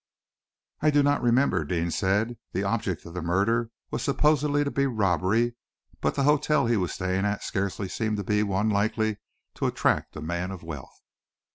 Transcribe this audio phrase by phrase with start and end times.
[0.79, 2.37] "I do not remember," Deane said.
[2.53, 5.53] "The object of the murder was supposed to be robbery,
[6.01, 9.17] but the hotel he was staying at scarcely seemed to be one likely
[9.53, 10.99] to attract a man of wealth."